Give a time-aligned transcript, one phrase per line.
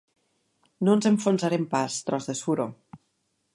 [0.87, 2.69] No ens enfonsarem pas, tros de suro!